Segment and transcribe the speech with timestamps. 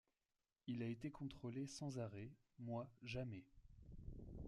[0.65, 3.45] Il a été contrôlé sans arrêt, moi jamais.